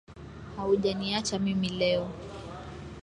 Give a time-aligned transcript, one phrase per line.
[0.57, 2.09] Haujaniacha mimi leo.